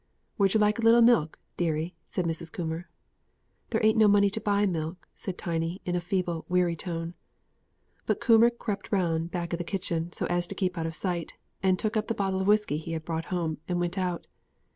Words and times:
"Would 0.39 0.55
yer 0.55 0.59
like 0.59 0.79
a 0.79 0.81
little 0.81 1.03
milk, 1.03 1.37
deary?" 1.57 1.95
asked 2.07 2.25
Mrs. 2.25 2.51
Coomber. 2.51 2.85
"There 3.69 3.85
ain't 3.85 3.99
no 3.99 4.07
money 4.07 4.31
to 4.31 4.41
buy 4.41 4.65
milk," 4.65 5.07
said 5.15 5.37
Tiny, 5.37 5.79
in 5.85 5.95
a 5.95 6.01
feeble, 6.01 6.43
weary 6.49 6.75
tone. 6.75 7.13
But 8.07 8.19
Coomber 8.19 8.49
crept 8.49 8.91
round 8.91 9.25
the 9.25 9.29
back 9.29 9.53
of 9.53 9.59
the 9.59 9.63
kitchen, 9.63 10.11
so 10.11 10.25
as 10.25 10.47
to 10.47 10.55
keep 10.55 10.75
out 10.75 10.87
of 10.87 10.95
sight, 10.95 11.35
took 11.77 11.95
up 11.95 12.07
the 12.07 12.15
bottle 12.15 12.41
of 12.41 12.47
whisky 12.47 12.77
he 12.77 12.93
had 12.93 13.05
brought 13.05 13.25
home, 13.25 13.59
and 13.67 13.79
went 13.79 13.95
out. 13.95 14.25